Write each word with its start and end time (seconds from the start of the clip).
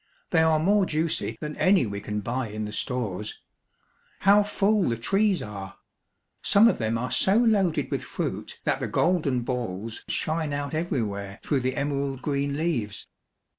They 0.31 0.41
are 0.41 0.57
more 0.57 0.87
juicy 0.87 1.37
than 1.41 1.55
any 1.57 1.85
we 1.85 2.01
can 2.01 2.21
buy 2.21 2.47
in 2.47 2.65
the 2.65 2.73
stores. 2.73 3.39
How 4.21 4.41
full 4.41 4.89
the 4.89 4.97
trees 4.97 5.43
are! 5.43 5.77
Some 6.41 6.67
of 6.67 6.79
them 6.79 6.97
are 6.97 7.11
so 7.11 7.35
loaded 7.37 7.91
with 7.91 8.01
fruit 8.03 8.59
that 8.63 8.79
the 8.79 8.87
golden 8.87 9.41
balls 9.41 10.03
shine 10.07 10.53
out 10.53 10.73
every 10.73 11.03
where 11.03 11.39
through 11.43 11.59
the 11.59 11.75
emerald 11.75 12.23
green 12.23 12.57
leaves. 12.57 13.07